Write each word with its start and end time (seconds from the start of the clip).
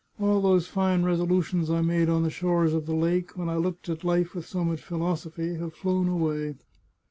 "All 0.19 0.41
those 0.41 0.65
fine 0.65 1.03
resolutions 1.03 1.69
I 1.69 1.81
made 1.81 2.09
on 2.09 2.23
the 2.23 2.31
shores 2.31 2.73
of 2.73 2.87
the 2.87 2.95
lake, 2.95 3.37
when 3.37 3.49
I 3.49 3.57
looked 3.57 3.87
at 3.87 4.03
life 4.03 4.33
with 4.33 4.47
so 4.47 4.65
much 4.65 4.81
philosophy, 4.81 5.53
have 5.57 5.75
flown 5.75 6.07
away. 6.07 6.55